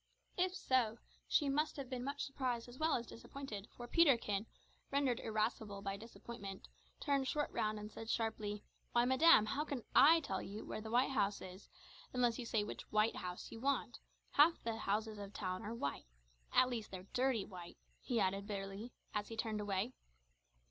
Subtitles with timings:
[0.35, 0.97] If so,
[1.27, 4.47] she must have been much surprised as well as disappointed, for Peterkin,
[4.89, 6.67] rendered irascible by disappointment,
[6.99, 10.89] turned short round and said sharply, "Why, madam, how can I tell you where the
[10.89, 11.69] white house is,
[12.13, 13.99] unless you say which white house you want?
[14.31, 16.07] Half the houses of the town are white
[16.51, 19.93] at least they're dirty white," he added bitterly, as he turned away.